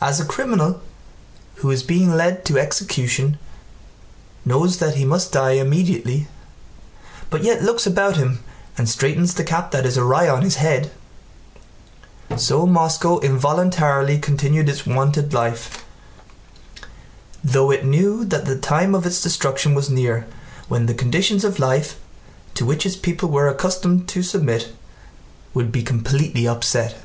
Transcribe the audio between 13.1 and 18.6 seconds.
involuntarily continued its wonted life, though it knew that the